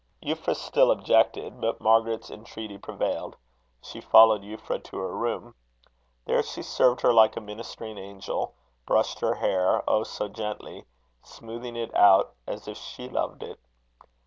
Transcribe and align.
Euphra 0.23 0.55
still 0.55 0.89
objected, 0.89 1.61
but 1.61 1.79
Margaret's 1.79 2.31
entreaty 2.31 2.79
prevailed. 2.79 3.35
She 3.83 4.01
followed 4.01 4.41
Euphra 4.41 4.83
to 4.85 4.97
her 4.97 5.15
room. 5.15 5.53
There 6.25 6.41
she 6.41 6.63
served 6.63 7.01
her 7.01 7.13
like 7.13 7.35
a 7.37 7.39
ministering 7.39 7.99
angel; 7.99 8.55
brushed 8.87 9.19
her 9.19 9.35
hair 9.35 9.83
oh, 9.87 10.01
so 10.03 10.27
gently! 10.27 10.85
smoothing 11.21 11.75
it 11.75 11.93
out 11.95 12.33
as 12.47 12.67
if 12.67 12.77
she 12.79 13.09
loved 13.09 13.43
it. 13.43 13.59